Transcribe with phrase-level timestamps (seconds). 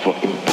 [0.00, 0.49] fucking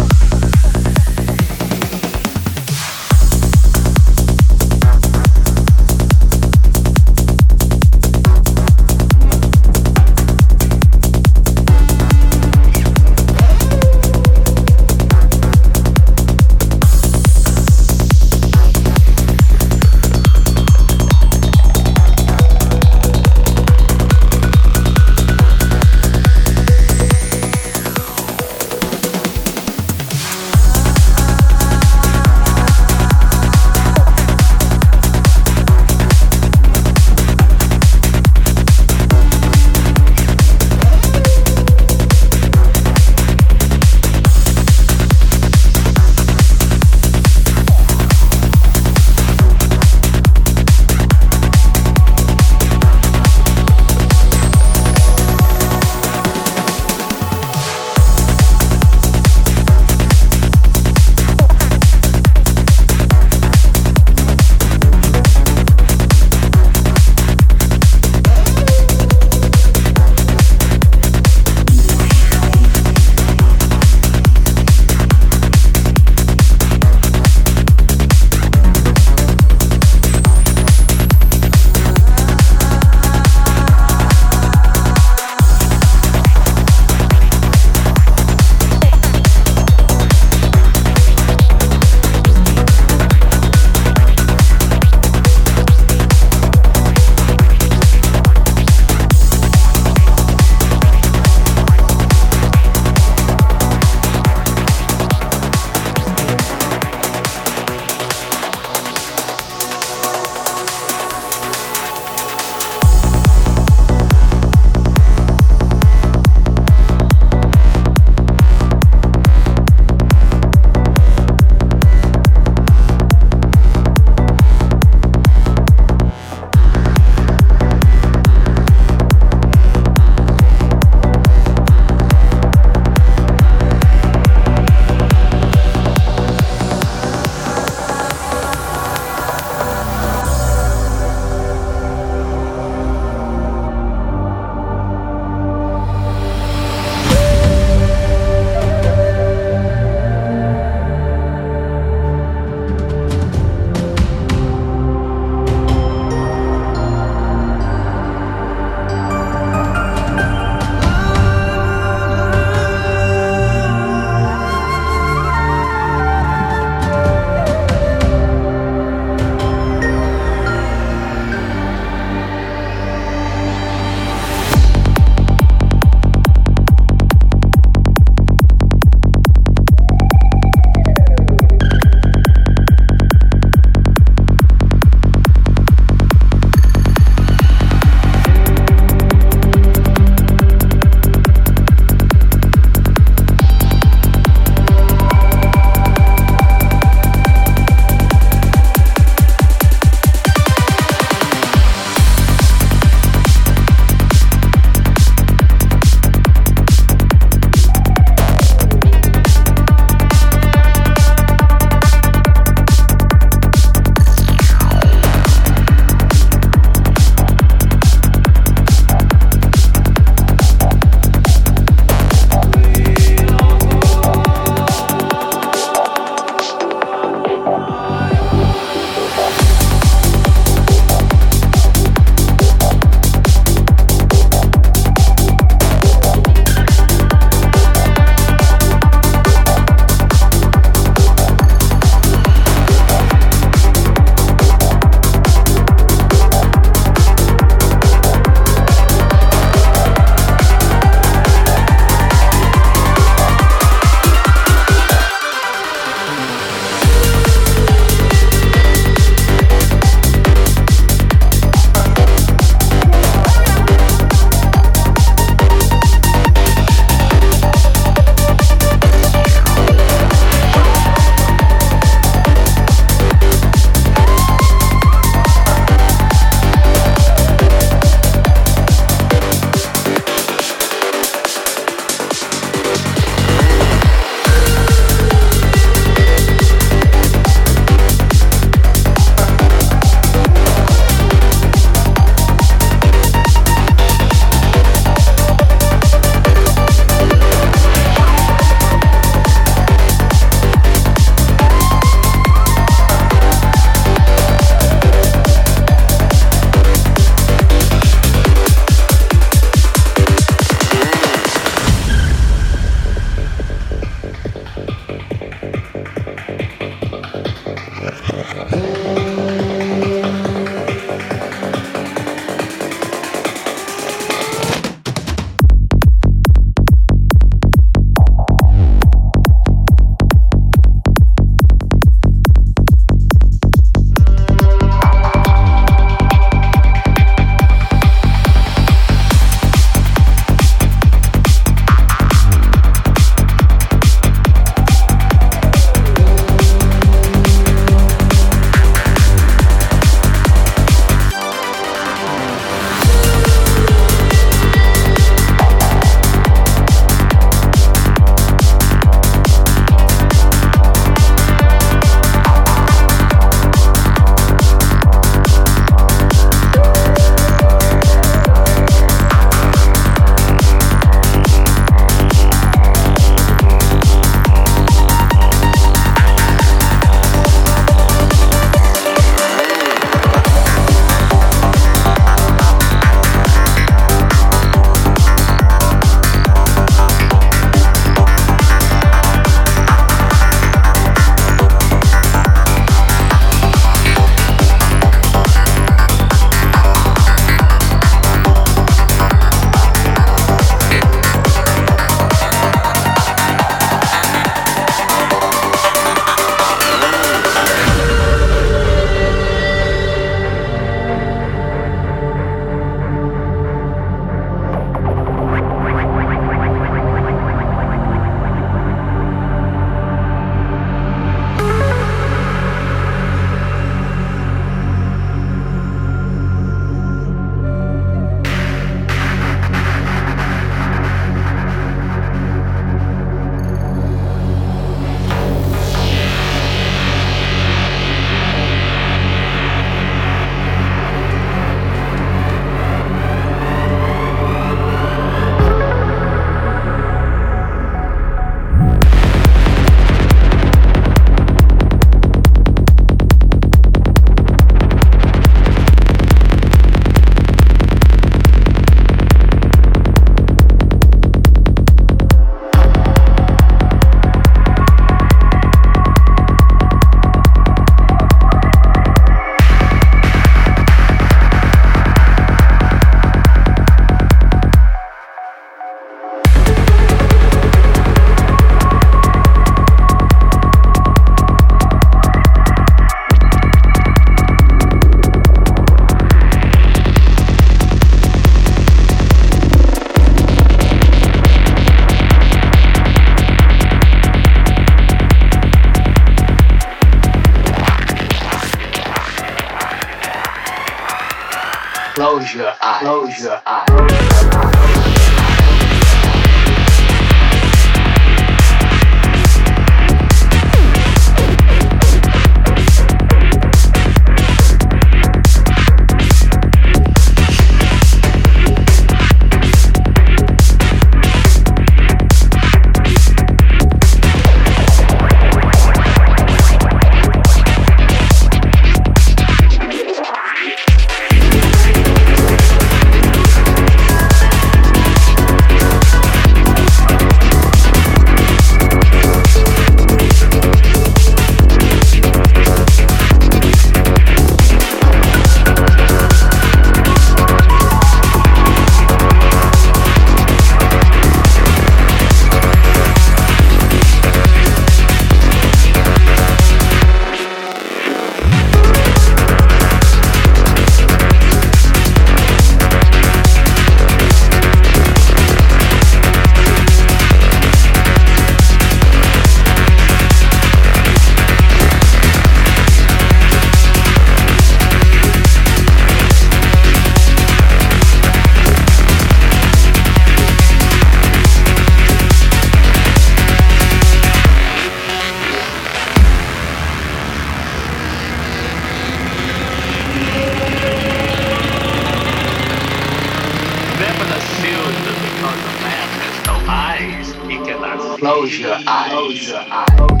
[598.31, 600.00] Close your eyes.